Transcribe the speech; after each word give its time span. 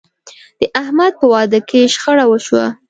د 0.59 0.61
احمد 0.81 1.13
په 1.19 1.25
واده 1.33 1.59
کې 1.69 1.91
شخړه 1.93 2.25
وشوه. 2.27 2.65